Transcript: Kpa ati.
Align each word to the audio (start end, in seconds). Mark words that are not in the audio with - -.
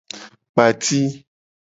Kpa 0.53 0.61
ati. 0.69 0.99